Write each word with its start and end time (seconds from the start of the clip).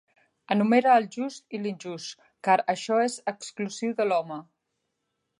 Enumere 0.53 0.89
el 0.99 1.03
just 1.15 1.57
i 1.57 1.59
l'injust, 1.65 2.23
car 2.47 2.55
això 2.73 2.97
és 3.03 3.17
exclusiu 3.33 3.93
de 4.01 4.07
l'home. 4.09 4.39